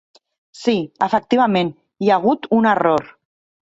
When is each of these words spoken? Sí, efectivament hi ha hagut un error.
Sí, 0.61 0.75
efectivament 1.09 1.71
hi 2.05 2.11
ha 2.11 2.19
hagut 2.21 2.53
un 2.61 2.75
error. 2.77 3.11